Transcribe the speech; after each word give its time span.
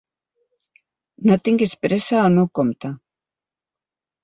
No 1.29 1.37
tinguis 1.49 1.77
pressa 1.85 2.23
al 2.23 2.35
meu 2.41 2.51
compte. 2.63 2.93